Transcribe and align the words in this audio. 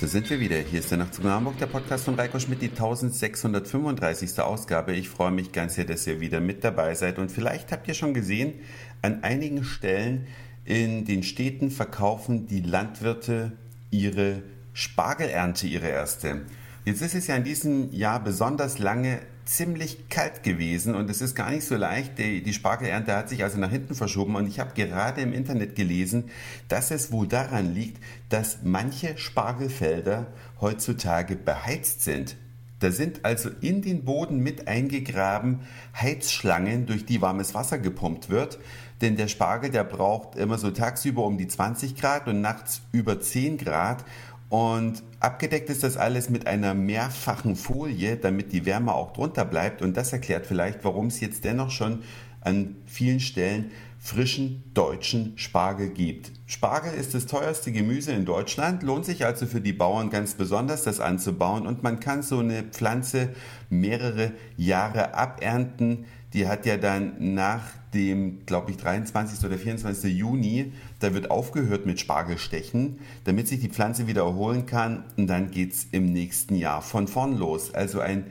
Da 0.00 0.06
sind 0.06 0.30
wir 0.30 0.40
wieder. 0.40 0.56
Hier 0.56 0.80
ist 0.80 0.90
der 0.90 0.96
Nachtzug 0.96 1.26
nach 1.26 1.32
Hamburg, 1.32 1.58
der 1.58 1.66
Podcast 1.66 2.06
von 2.06 2.14
Reiko 2.14 2.38
Schmidt, 2.38 2.62
die 2.62 2.70
1635. 2.70 4.40
Ausgabe. 4.40 4.94
Ich 4.94 5.10
freue 5.10 5.30
mich 5.30 5.52
ganz 5.52 5.74
sehr, 5.74 5.84
dass 5.84 6.06
ihr 6.06 6.20
wieder 6.20 6.40
mit 6.40 6.64
dabei 6.64 6.94
seid. 6.94 7.18
Und 7.18 7.30
vielleicht 7.30 7.70
habt 7.70 7.86
ihr 7.86 7.92
schon 7.92 8.14
gesehen, 8.14 8.54
an 9.02 9.22
einigen 9.24 9.62
Stellen 9.62 10.26
in 10.64 11.04
den 11.04 11.22
Städten 11.22 11.70
verkaufen 11.70 12.46
die 12.46 12.62
Landwirte 12.62 13.52
ihre 13.90 14.42
Spargelernte, 14.72 15.66
ihre 15.66 15.88
erste. 15.88 16.46
Jetzt 16.90 17.02
ist 17.02 17.14
es 17.14 17.28
ja 17.28 17.36
in 17.36 17.44
diesem 17.44 17.92
Jahr 17.92 18.18
besonders 18.18 18.80
lange 18.80 19.20
ziemlich 19.44 20.08
kalt 20.08 20.42
gewesen 20.42 20.96
und 20.96 21.08
es 21.08 21.20
ist 21.20 21.36
gar 21.36 21.52
nicht 21.52 21.64
so 21.64 21.76
leicht. 21.76 22.18
Die, 22.18 22.42
die 22.42 22.52
Spargelernte 22.52 23.14
hat 23.14 23.28
sich 23.28 23.44
also 23.44 23.58
nach 23.58 23.70
hinten 23.70 23.94
verschoben 23.94 24.34
und 24.34 24.48
ich 24.48 24.58
habe 24.58 24.74
gerade 24.74 25.20
im 25.20 25.32
Internet 25.32 25.76
gelesen, 25.76 26.30
dass 26.66 26.90
es 26.90 27.12
wohl 27.12 27.28
daran 27.28 27.72
liegt, 27.72 28.02
dass 28.28 28.64
manche 28.64 29.16
Spargelfelder 29.16 30.26
heutzutage 30.60 31.36
beheizt 31.36 32.02
sind. 32.02 32.36
Da 32.80 32.90
sind 32.90 33.24
also 33.24 33.50
in 33.60 33.82
den 33.82 34.04
Boden 34.04 34.38
mit 34.38 34.66
eingegraben 34.66 35.60
Heizschlangen, 35.94 36.86
durch 36.86 37.04
die 37.04 37.22
warmes 37.22 37.54
Wasser 37.54 37.78
gepumpt 37.78 38.30
wird. 38.30 38.58
Denn 39.02 39.16
der 39.16 39.28
Spargel, 39.28 39.70
der 39.70 39.84
braucht 39.84 40.36
immer 40.36 40.58
so 40.58 40.70
tagsüber 40.70 41.24
um 41.24 41.38
die 41.38 41.46
20 41.46 41.94
Grad 41.94 42.26
und 42.26 42.40
nachts 42.40 42.82
über 42.92 43.20
10 43.20 43.58
Grad. 43.58 44.04
Und 44.50 45.04
abgedeckt 45.20 45.70
ist 45.70 45.84
das 45.84 45.96
alles 45.96 46.28
mit 46.28 46.48
einer 46.48 46.74
mehrfachen 46.74 47.54
Folie, 47.54 48.16
damit 48.16 48.52
die 48.52 48.66
Wärme 48.66 48.92
auch 48.92 49.12
drunter 49.12 49.44
bleibt. 49.44 49.80
Und 49.80 49.96
das 49.96 50.12
erklärt 50.12 50.44
vielleicht, 50.44 50.84
warum 50.84 51.06
es 51.06 51.20
jetzt 51.20 51.44
dennoch 51.44 51.70
schon 51.70 52.02
an 52.40 52.74
vielen 52.84 53.20
Stellen 53.20 53.70
frischen 54.02 54.64
deutschen 54.72 55.36
Spargel 55.36 55.90
gibt. 55.90 56.32
Spargel 56.46 56.94
ist 56.94 57.12
das 57.14 57.26
teuerste 57.26 57.70
Gemüse 57.70 58.12
in 58.12 58.24
Deutschland, 58.24 58.82
lohnt 58.82 59.04
sich 59.04 59.26
also 59.26 59.46
für 59.46 59.60
die 59.60 59.74
Bauern 59.74 60.08
ganz 60.08 60.34
besonders, 60.34 60.84
das 60.84 61.00
anzubauen 61.00 61.66
und 61.66 61.82
man 61.82 62.00
kann 62.00 62.22
so 62.22 62.38
eine 62.38 62.62
Pflanze 62.62 63.34
mehrere 63.68 64.32
Jahre 64.56 65.14
abernten. 65.14 66.06
Die 66.32 66.48
hat 66.48 66.64
ja 66.64 66.78
dann 66.78 67.34
nach 67.34 67.62
dem, 67.92 68.46
glaube 68.46 68.70
ich, 68.70 68.78
23. 68.78 69.44
oder 69.44 69.58
24. 69.58 70.14
Juni, 70.16 70.72
da 71.00 71.12
wird 71.12 71.30
aufgehört 71.30 71.84
mit 71.84 72.00
Spargelstechen, 72.00 73.00
damit 73.24 73.48
sich 73.48 73.60
die 73.60 73.68
Pflanze 73.68 74.06
wieder 74.06 74.22
erholen 74.22 74.64
kann 74.64 75.04
und 75.18 75.26
dann 75.26 75.50
geht 75.50 75.74
es 75.74 75.86
im 75.92 76.06
nächsten 76.06 76.56
Jahr 76.56 76.80
von 76.80 77.06
vorn 77.06 77.36
los. 77.36 77.74
Also 77.74 78.00
ein 78.00 78.24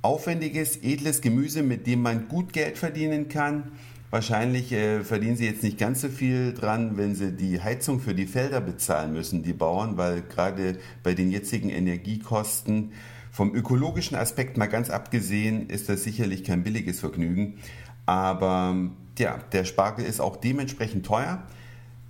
aufwendiges, 0.00 0.76
edles 0.82 1.20
Gemüse, 1.20 1.62
mit 1.62 1.86
dem 1.86 2.02
man 2.02 2.28
gut 2.28 2.52
Geld 2.52 2.78
verdienen 2.78 3.28
kann. 3.28 3.72
Wahrscheinlich 4.14 4.70
äh, 4.70 5.02
verdienen 5.02 5.34
sie 5.34 5.44
jetzt 5.44 5.64
nicht 5.64 5.76
ganz 5.76 6.00
so 6.00 6.08
viel 6.08 6.54
dran, 6.54 6.96
wenn 6.96 7.16
sie 7.16 7.32
die 7.32 7.60
Heizung 7.60 7.98
für 7.98 8.14
die 8.14 8.28
Felder 8.28 8.60
bezahlen 8.60 9.12
müssen, 9.12 9.42
die 9.42 9.52
Bauern, 9.52 9.96
weil 9.96 10.22
gerade 10.22 10.78
bei 11.02 11.14
den 11.14 11.32
jetzigen 11.32 11.68
Energiekosten 11.68 12.92
vom 13.32 13.52
ökologischen 13.56 14.16
Aspekt 14.16 14.56
mal 14.56 14.66
ganz 14.66 14.88
abgesehen 14.88 15.68
ist 15.68 15.88
das 15.88 16.04
sicherlich 16.04 16.44
kein 16.44 16.62
billiges 16.62 17.00
Vergnügen. 17.00 17.58
Aber 18.06 18.76
ja, 19.18 19.40
der 19.50 19.64
Spargel 19.64 20.04
ist 20.04 20.20
auch 20.20 20.36
dementsprechend 20.36 21.04
teuer. 21.04 21.42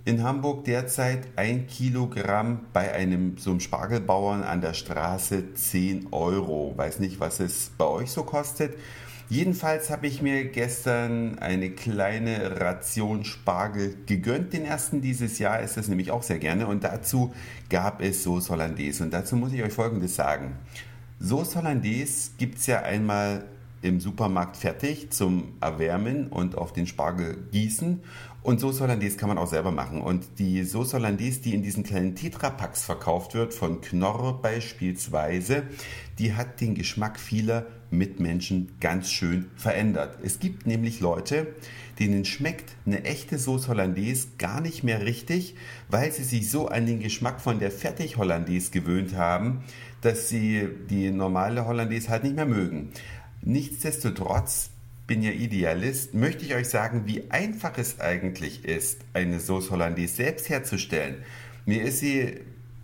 In 0.03 0.21
Hamburg 0.21 0.65
derzeit 0.65 1.27
ein 1.37 1.65
Kilogramm 1.65 2.67
bei 2.71 2.93
einem 2.93 3.39
so 3.39 3.49
einem 3.49 3.61
Spargelbauern 3.61 4.43
an 4.43 4.61
der 4.61 4.75
Straße 4.75 5.55
10 5.55 6.09
Euro. 6.11 6.75
Weiß 6.77 6.99
nicht, 6.99 7.19
was 7.19 7.39
es 7.39 7.71
bei 7.75 7.85
euch 7.85 8.11
so 8.11 8.21
kostet. 8.21 8.75
Jedenfalls 9.27 9.89
habe 9.89 10.05
ich 10.05 10.21
mir 10.21 10.45
gestern 10.45 11.39
eine 11.39 11.71
kleine 11.71 12.59
Ration 12.61 13.25
Spargel 13.25 13.95
gegönnt. 14.05 14.53
Den 14.53 14.65
ersten 14.65 15.01
dieses 15.01 15.39
Jahr 15.39 15.61
ist 15.61 15.77
das 15.77 15.87
nämlich 15.87 16.11
auch 16.11 16.21
sehr 16.21 16.37
gerne. 16.37 16.67
Und 16.67 16.83
dazu 16.83 17.33
gab 17.69 18.01
es 18.01 18.23
Sauce 18.23 18.51
Hollandaise. 18.51 19.03
Und 19.03 19.11
dazu 19.11 19.35
muss 19.35 19.51
ich 19.51 19.63
euch 19.63 19.73
Folgendes 19.73 20.15
sagen. 20.15 20.53
Sauce 21.19 21.55
Hollandaise 21.55 22.31
gibt 22.37 22.59
es 22.59 22.67
ja 22.67 22.83
einmal 22.83 23.45
im 23.85 23.99
Supermarkt 23.99 24.57
fertig 24.57 25.11
zum 25.11 25.53
Erwärmen 25.61 26.27
und 26.27 26.57
auf 26.57 26.73
den 26.73 26.87
Spargel 26.87 27.37
gießen. 27.51 28.01
Und 28.41 28.59
Sauce 28.59 28.81
Hollandaise 28.81 29.17
kann 29.17 29.29
man 29.29 29.37
auch 29.37 29.47
selber 29.47 29.71
machen. 29.71 30.01
Und 30.01 30.25
die 30.39 30.63
Sauce 30.63 30.93
Hollandaise, 30.93 31.41
die 31.41 31.53
in 31.53 31.63
diesen 31.63 31.83
kleinen 31.83 32.15
Tetrapacks 32.15 32.83
verkauft 32.83 33.33
wird, 33.33 33.53
von 33.53 33.81
Knorr 33.81 34.41
beispielsweise, 34.41 35.63
die 36.19 36.33
hat 36.33 36.61
den 36.61 36.75
Geschmack 36.75 37.19
vieler 37.19 37.65
Mitmenschen 37.91 38.71
ganz 38.79 39.11
schön 39.11 39.45
verändert. 39.55 40.17
Es 40.23 40.39
gibt 40.39 40.65
nämlich 40.65 40.99
Leute, 40.99 41.55
denen 41.99 42.25
schmeckt 42.25 42.75
eine 42.85 43.03
echte 43.03 43.37
Sauce 43.37 43.67
Hollandaise 43.67 44.27
gar 44.37 44.61
nicht 44.61 44.83
mehr 44.83 45.05
richtig, 45.05 45.55
weil 45.89 46.11
sie 46.11 46.23
sich 46.23 46.49
so 46.49 46.67
an 46.67 46.85
den 46.85 46.99
Geschmack 46.99 47.39
von 47.39 47.59
der 47.59 47.71
Fertig 47.71 48.17
Hollandaise 48.17 48.71
gewöhnt 48.71 49.15
haben, 49.15 49.63
dass 50.01 50.29
sie 50.29 50.67
die 50.89 51.09
normale 51.11 51.65
Hollandaise 51.65 52.09
halt 52.09 52.23
nicht 52.23 52.35
mehr 52.35 52.45
mögen. 52.45 52.91
Nichtsdestotrotz 53.45 54.71
bin 55.05 55.21
ja 55.21 55.29
Idealist, 55.29 56.15
möchte 56.15 56.43
ich 56.43 56.55
euch 56.55 56.67
sagen, 56.67 57.03
wie 57.05 57.29
einfach 57.29 57.77
es 57.77 57.99
eigentlich 57.99 58.65
ist, 58.65 59.01
eine 59.13 59.39
Sauce 59.39 59.69
Hollandaise 59.69 60.15
selbst 60.15 60.49
herzustellen. 60.49 61.17
Mir 61.67 61.83
ist 61.83 61.99
sie, 61.99 62.39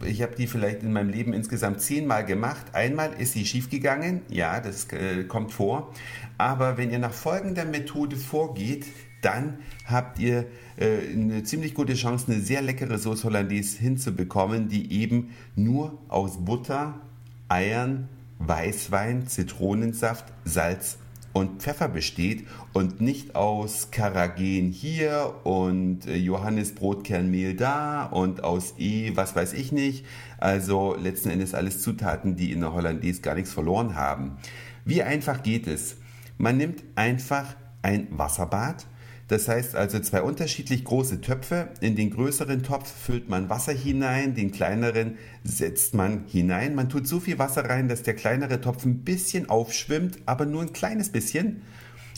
ich 0.05 0.21
habe 0.21 0.35
die 0.35 0.45
vielleicht 0.45 0.83
in 0.83 0.93
meinem 0.93 1.09
Leben 1.09 1.33
insgesamt 1.33 1.81
zehnmal 1.81 2.25
gemacht. 2.25 2.73
Einmal 2.73 3.13
ist 3.13 3.33
sie 3.33 3.43
schiefgegangen, 3.45 4.21
ja, 4.29 4.59
das 4.59 4.87
äh, 4.93 5.23
kommt 5.23 5.51
vor. 5.51 5.91
Aber 6.37 6.77
wenn 6.77 6.91
ihr 6.91 6.99
nach 6.99 7.13
folgender 7.13 7.65
Methode 7.65 8.15
vorgeht, 8.15 8.85
dann 9.23 9.57
habt 9.85 10.19
ihr 10.19 10.45
äh, 10.77 11.11
eine 11.11 11.41
ziemlich 11.41 11.73
gute 11.73 11.95
Chance, 11.95 12.31
eine 12.31 12.41
sehr 12.41 12.61
leckere 12.61 12.99
Sauce 12.99 13.23
Hollandaise 13.23 13.79
hinzubekommen, 13.79 14.69
die 14.69 14.93
eben 14.93 15.31
nur 15.55 15.97
aus 16.07 16.45
Butter, 16.45 17.01
Eiern, 17.47 18.09
Weißwein, 18.47 19.27
Zitronensaft, 19.27 20.25
Salz 20.45 20.97
und 21.33 21.61
Pfeffer 21.61 21.87
besteht 21.87 22.47
und 22.73 22.99
nicht 22.99 23.35
aus 23.35 23.89
Karagen 23.91 24.71
hier 24.71 25.35
und 25.43 26.05
äh, 26.05 26.17
Johannisbrotkernmehl 26.17 27.55
da 27.55 28.05
und 28.05 28.43
aus 28.43 28.75
E, 28.77 29.11
was 29.15 29.35
weiß 29.35 29.53
ich 29.53 29.71
nicht. 29.71 30.05
Also 30.39 30.95
letzten 30.95 31.29
Endes 31.29 31.53
alles 31.53 31.81
Zutaten, 31.81 32.35
die 32.35 32.51
in 32.51 32.61
der 32.61 32.73
Hollandaise 32.73 33.21
gar 33.21 33.35
nichts 33.35 33.53
verloren 33.53 33.95
haben. 33.95 34.37
Wie 34.83 35.03
einfach 35.03 35.43
geht 35.43 35.67
es? 35.67 35.97
Man 36.37 36.57
nimmt 36.57 36.83
einfach 36.95 37.55
ein 37.81 38.07
Wasserbad, 38.11 38.85
das 39.31 39.47
heißt 39.47 39.77
also 39.77 39.97
zwei 40.01 40.23
unterschiedlich 40.23 40.83
große 40.83 41.21
Töpfe. 41.21 41.69
In 41.79 41.95
den 41.95 42.09
größeren 42.09 42.63
Topf 42.63 42.91
füllt 42.91 43.29
man 43.29 43.49
Wasser 43.49 43.71
hinein, 43.71 44.35
den 44.35 44.51
kleineren 44.51 45.17
setzt 45.45 45.93
man 45.93 46.25
hinein. 46.27 46.75
Man 46.75 46.89
tut 46.89 47.07
so 47.07 47.21
viel 47.21 47.39
Wasser 47.39 47.63
rein, 47.69 47.87
dass 47.87 48.03
der 48.03 48.13
kleinere 48.13 48.59
Topf 48.59 48.83
ein 48.83 49.05
bisschen 49.05 49.49
aufschwimmt, 49.49 50.19
aber 50.25 50.45
nur 50.45 50.61
ein 50.61 50.73
kleines 50.73 51.13
bisschen. 51.13 51.61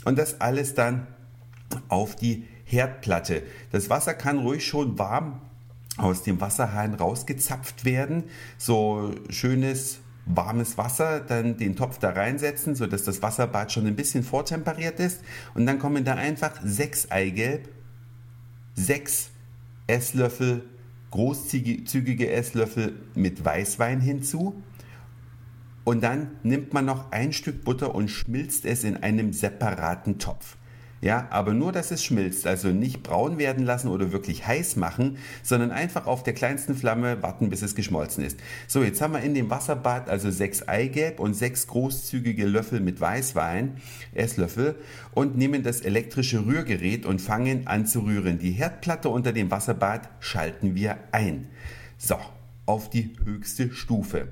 Und 0.05 0.17
das 0.17 0.41
alles 0.41 0.73
dann 0.73 1.05
auf 1.87 2.15
die 2.15 2.47
Herdplatte. 2.65 3.43
Das 3.71 3.91
Wasser 3.91 4.15
kann 4.15 4.39
ruhig 4.39 4.65
schon 4.65 4.97
warm 4.97 5.39
aus 5.97 6.23
dem 6.23 6.41
Wasserhahn 6.41 6.95
rausgezapft 6.95 7.85
werden. 7.85 8.23
So 8.57 9.13
schönes 9.29 9.99
warmes 10.25 10.77
Wasser, 10.77 11.19
dann 11.19 11.57
den 11.57 11.75
Topf 11.75 11.99
da 11.99 12.11
reinsetzen, 12.11 12.75
sodass 12.75 13.03
das 13.03 13.21
Wasserbad 13.21 13.71
schon 13.71 13.85
ein 13.85 13.95
bisschen 13.95 14.23
vortemperiert 14.23 14.99
ist. 14.99 15.21
Und 15.53 15.65
dann 15.65 15.79
kommen 15.79 16.05
da 16.05 16.15
einfach 16.15 16.59
sechs 16.63 17.11
Eigelb, 17.11 17.69
sechs 18.75 19.31
Esslöffel, 19.87 20.63
großzügige 21.11 22.31
Esslöffel 22.31 22.93
mit 23.15 23.43
Weißwein 23.43 24.01
hinzu. 24.01 24.63
Und 25.83 26.01
dann 26.01 26.31
nimmt 26.43 26.73
man 26.73 26.85
noch 26.85 27.11
ein 27.11 27.33
Stück 27.33 27.65
Butter 27.65 27.93
und 27.93 28.07
schmilzt 28.07 28.65
es 28.65 28.83
in 28.83 28.97
einem 28.97 29.33
separaten 29.33 30.17
Topf. 30.17 30.57
Ja, 31.03 31.27
aber 31.31 31.53
nur, 31.53 31.73
dass 31.73 31.91
es 31.91 32.01
schmilzt, 32.01 32.47
also 32.47 32.69
nicht 32.69 33.03
braun 33.03 33.37
werden 33.37 33.65
lassen 33.65 33.89
oder 33.89 34.13
wirklich 34.13 34.47
heiß 34.47 34.77
machen, 34.77 35.17
sondern 35.43 35.71
einfach 35.71 36.07
auf 36.07 36.23
der 36.23 36.31
kleinsten 36.33 36.75
Flamme 36.75 37.21
warten, 37.21 37.49
bis 37.49 37.61
es 37.61 37.75
geschmolzen 37.75 38.23
ist. 38.23 38.39
So, 38.69 38.81
jetzt 38.81 39.01
haben 39.01 39.11
wir 39.11 39.19
in 39.19 39.33
dem 39.33 39.49
Wasserbad 39.49 40.07
also 40.07 40.31
sechs 40.31 40.65
Eigelb 40.65 41.19
und 41.19 41.33
sechs 41.33 41.67
großzügige 41.67 42.45
Löffel 42.45 42.79
mit 42.79 43.01
Weißwein, 43.01 43.81
Esslöffel, 44.13 44.75
und 45.13 45.35
nehmen 45.35 45.61
das 45.61 45.81
elektrische 45.81 46.45
Rührgerät 46.45 47.05
und 47.05 47.19
fangen 47.19 47.67
an 47.67 47.85
zu 47.85 47.99
rühren. 47.99 48.39
Die 48.39 48.51
Herdplatte 48.51 49.09
unter 49.09 49.33
dem 49.33 49.51
Wasserbad 49.51 50.07
schalten 50.21 50.73
wir 50.73 50.99
ein. 51.11 51.49
So, 51.97 52.15
auf 52.65 52.89
die 52.89 53.13
höchste 53.25 53.73
Stufe. 53.73 54.29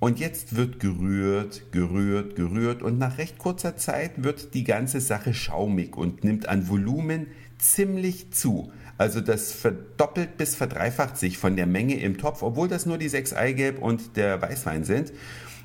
Und 0.00 0.18
jetzt 0.18 0.56
wird 0.56 0.80
gerührt, 0.80 1.72
gerührt, 1.72 2.34
gerührt 2.34 2.82
und 2.82 2.98
nach 2.98 3.18
recht 3.18 3.38
kurzer 3.38 3.76
Zeit 3.76 4.24
wird 4.24 4.54
die 4.54 4.64
ganze 4.64 4.98
Sache 4.98 5.34
schaumig 5.34 5.94
und 5.94 6.24
nimmt 6.24 6.48
an 6.48 6.70
Volumen 6.70 7.26
ziemlich 7.58 8.32
zu. 8.32 8.72
Also 8.96 9.20
das 9.20 9.52
verdoppelt 9.52 10.38
bis 10.38 10.54
verdreifacht 10.54 11.18
sich 11.18 11.36
von 11.36 11.54
der 11.54 11.66
Menge 11.66 12.00
im 12.00 12.16
Topf, 12.16 12.42
obwohl 12.42 12.66
das 12.66 12.86
nur 12.86 12.96
die 12.96 13.10
sechs 13.10 13.34
Eigelb 13.34 13.80
und 13.82 14.16
der 14.16 14.40
Weißwein 14.40 14.84
sind. 14.84 15.12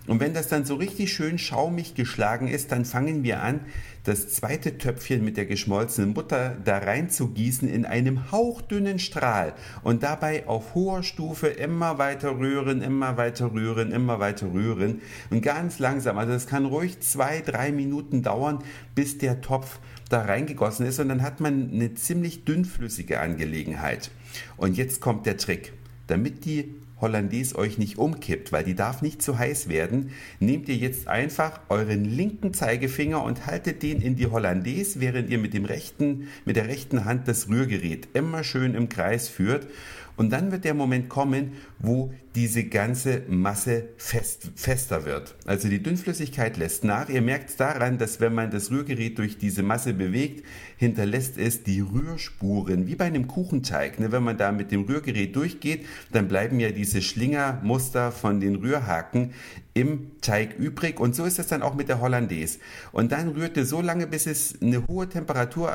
Und 0.08 0.20
wenn 0.20 0.34
das 0.34 0.48
dann 0.48 0.66
so 0.66 0.76
richtig 0.76 1.12
schön 1.14 1.38
schaumig 1.38 1.96
geschlagen 1.96 2.48
ist, 2.48 2.72
dann 2.72 2.86
fangen 2.86 3.24
wir 3.24 3.42
an, 3.42 3.62
das 4.04 4.30
zweite 4.30 4.78
Töpfchen 4.78 5.26
mit 5.26 5.36
der 5.36 5.48
geschmolzenen 5.48 6.14
Butter 6.14 6.56
da 6.64 6.78
rein 6.78 7.10
zu 7.10 7.30
gießen 7.30 7.68
in 7.68 7.86
einem 7.86 8.32
hauchdünnen 8.32 9.00
Strahl 9.00 9.54
und 9.82 10.04
dabei 10.04 10.48
auf 10.48 10.76
hoher 10.76 11.02
Stufe 11.02 11.48
immer 11.48 11.98
weiter 11.98 12.38
rühren, 12.38 12.84
immer 12.84 13.18
weiter 13.18 13.52
rühren, 13.52 13.92
immer 13.92 14.20
weiter 14.20 14.54
rühren 14.54 15.02
und 15.32 15.42
ganz 15.42 15.80
langsam. 15.80 16.20
Also 16.20 16.34
es 16.34 16.46
kann 16.46 16.66
ruhig 16.66 17.00
zwei, 17.00 17.42
drei 17.42 17.72
Minuten 17.72 18.22
dauern, 18.22 18.60
bis 18.94 19.18
der 19.18 19.42
Topf 19.42 19.80
da 20.10 20.22
reingegossen 20.22 20.86
ist 20.86 21.00
und 21.00 21.10
dann 21.10 21.24
hat 21.24 21.40
man 21.40 21.72
eine 21.74 21.96
ziemlich 21.96 22.46
dünnflüssige 22.46 23.20
Angelegenheit. 23.20 24.12
Und 24.56 24.78
jetzt 24.78 25.02
kommt 25.02 25.26
der 25.26 25.38
Trick. 25.38 25.74
Damit 26.08 26.46
die 26.46 26.76
Hollandaise 27.06 27.56
euch 27.56 27.78
nicht 27.78 28.00
umkippt, 28.00 28.52
weil 28.52 28.64
die 28.64 28.74
darf 28.74 29.04
nicht 29.04 29.22
zu 29.22 29.38
heiß 29.38 29.70
werden, 29.70 30.10
nehmt 30.40 30.68
ihr 30.70 30.76
jetzt 30.76 31.08
einfach 31.08 31.60
euren 31.70 32.04
linken 32.04 32.52
Zeigefinger 32.52 33.24
und 33.24 33.46
haltet 33.46 33.84
den 33.84 34.02
in 34.02 34.16
die 34.16 34.26
Hollandaise, 34.26 35.00
während 35.00 35.30
ihr 35.30 35.38
mit 35.38 35.54
dem 35.54 35.66
rechten, 35.66 36.28
mit 36.46 36.56
der 36.56 36.68
rechten 36.68 37.06
Hand 37.06 37.28
das 37.28 37.48
Rührgerät 37.48 38.08
immer 38.14 38.44
schön 38.44 38.74
im 38.74 38.90
Kreis 38.90 39.30
führt. 39.30 39.68
Und 40.18 40.32
dann 40.32 40.52
wird 40.52 40.64
der 40.64 40.74
Moment 40.74 41.10
kommen, 41.10 41.54
wo 41.80 42.14
diese 42.36 42.66
ganze 42.66 43.24
Masse 43.28 43.90
fest, 43.98 44.52
fester 44.56 45.06
wird. 45.06 45.36
Also 45.46 45.70
die 45.70 45.82
Dünnflüssigkeit 45.82 46.58
lässt 46.58 46.84
nach. 46.84 47.10
Ihr 47.10 47.22
merkt 47.22 47.58
daran, 47.60 47.98
dass 47.98 48.20
wenn 48.20 48.34
man 48.34 48.52
das 48.52 48.72
Rührgerät 48.72 49.18
durch 49.18 49.38
diese 49.38 49.64
Masse 49.64 49.94
bewegt, 49.94 50.46
hinterlässt 50.78 51.38
es 51.38 51.64
die 51.64 51.80
Rührspuren, 51.80 52.88
wie 52.88 52.96
bei 52.96 53.06
einem 53.06 53.28
Kuchenteig. 53.28 54.00
Ne? 54.00 54.12
Wenn 54.12 54.24
man 54.24 54.38
da 54.38 54.52
mit 54.52 54.72
dem 54.72 54.84
Rührgerät 54.84 55.36
durchgeht, 55.36 55.86
dann 56.12 56.28
bleiben 56.28 56.60
ja 56.60 56.72
diese 56.72 57.02
Schlingermuster 57.02 58.12
von 58.12 58.40
den 58.40 58.56
Rührhaken 58.56 59.32
im 59.76 60.22
Teig 60.22 60.58
übrig. 60.58 61.00
Und 61.00 61.16
so 61.16 61.26
ist 61.26 61.38
es 61.38 61.48
dann 61.48 61.62
auch 61.62 61.76
mit 61.76 61.90
der 61.90 62.00
Hollandaise. 62.00 62.60
Und 62.94 63.12
dann 63.12 63.28
rührt 63.28 63.58
ihr 63.58 63.66
so 63.66 63.82
lange, 63.82 64.08
bis 64.08 64.26
es 64.26 64.60
eine 64.62 64.88
hohe 64.88 65.08
Temperatur 65.08 65.70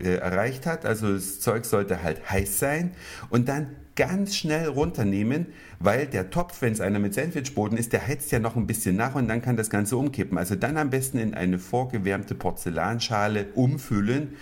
äh, 0.00 0.16
erreicht 0.16 0.66
hat. 0.66 0.84
Also 0.84 1.14
das 1.14 1.40
Zeug 1.40 1.64
sollte 1.64 2.02
halt 2.02 2.28
heiß 2.28 2.58
sein. 2.58 2.90
Und 3.30 3.48
dann 3.48 3.68
ganz 3.94 4.34
schnell 4.34 4.66
runternehmen, 4.66 5.46
weil 5.78 6.06
der 6.06 6.30
Topf, 6.30 6.60
wenn 6.60 6.72
es 6.72 6.80
einer 6.80 6.98
mit 6.98 7.14
Sandwichboden 7.14 7.78
ist, 7.78 7.92
der 7.92 8.06
heizt 8.06 8.32
ja 8.32 8.40
noch 8.40 8.56
ein 8.56 8.66
bisschen 8.66 8.96
nach 8.96 9.14
und 9.14 9.28
dann 9.28 9.42
kann 9.42 9.56
das 9.56 9.70
Ganze 9.70 9.96
umkippen. 9.96 10.36
Also 10.36 10.56
dann 10.56 10.76
am 10.76 10.90
besten 10.90 11.18
in 11.18 11.34
eine 11.34 11.60
vorgewärmte 11.60 12.34
Porzellanschale 12.34 13.46
umfüllen 13.54 14.34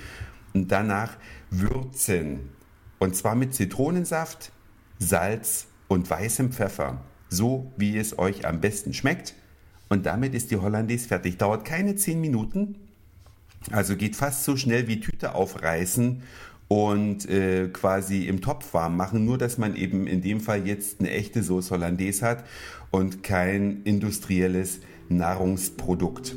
und 0.54 0.72
danach 0.72 1.18
würzen. 1.50 2.48
Und 2.98 3.16
zwar 3.16 3.34
mit 3.34 3.54
Zitronensaft, 3.54 4.50
Salz 4.98 5.66
und 5.88 6.08
weißem 6.08 6.52
Pfeffer. 6.52 7.02
So 7.28 7.72
wie 7.76 7.96
es 7.98 8.18
euch 8.18 8.46
am 8.46 8.60
besten 8.60 8.94
schmeckt. 8.94 9.34
Und 9.88 10.06
damit 10.06 10.34
ist 10.34 10.50
die 10.50 10.56
Hollandaise 10.56 11.08
fertig. 11.08 11.38
Dauert 11.38 11.64
keine 11.64 11.96
10 11.96 12.20
Minuten. 12.20 12.76
Also 13.70 13.96
geht 13.96 14.16
fast 14.16 14.44
so 14.44 14.56
schnell 14.56 14.86
wie 14.88 15.00
Tüte 15.00 15.34
aufreißen 15.34 16.22
und 16.68 17.28
äh, 17.28 17.68
quasi 17.68 18.26
im 18.26 18.40
Topf 18.40 18.72
warm 18.74 18.96
machen, 18.96 19.24
nur 19.24 19.38
dass 19.38 19.58
man 19.58 19.74
eben 19.74 20.06
in 20.06 20.20
dem 20.20 20.40
Fall 20.40 20.66
jetzt 20.66 21.00
eine 21.00 21.10
echte 21.10 21.42
Sauce 21.42 21.70
Hollandaise 21.70 22.24
hat 22.24 22.44
und 22.90 23.22
kein 23.22 23.82
industrielles 23.84 24.80
Nahrungsprodukt. 25.08 26.36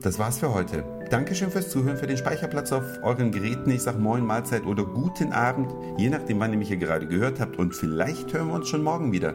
Das 0.00 0.18
war's 0.18 0.38
für 0.38 0.54
heute. 0.54 0.84
Dankeschön 1.10 1.50
fürs 1.50 1.70
Zuhören, 1.70 1.96
für 1.96 2.06
den 2.06 2.16
Speicherplatz 2.16 2.70
auf 2.70 2.84
euren 3.02 3.32
Geräten. 3.32 3.70
Ich 3.70 3.82
sag 3.82 3.98
Moin, 3.98 4.24
Mahlzeit 4.24 4.64
oder 4.64 4.84
guten 4.84 5.32
Abend, 5.32 5.72
je 5.98 6.08
nachdem, 6.08 6.38
wann 6.38 6.52
ihr 6.52 6.58
mich 6.58 6.68
hier 6.68 6.76
gerade 6.76 7.08
gehört 7.08 7.40
habt. 7.40 7.56
Und 7.56 7.74
vielleicht 7.74 8.32
hören 8.32 8.48
wir 8.48 8.54
uns 8.54 8.68
schon 8.68 8.82
morgen 8.82 9.10
wieder. 9.10 9.34